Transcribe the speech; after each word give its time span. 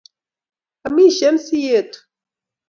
amishe 0.87 1.29
sietu 1.45 1.99